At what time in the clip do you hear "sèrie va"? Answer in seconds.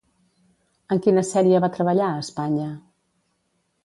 1.31-1.69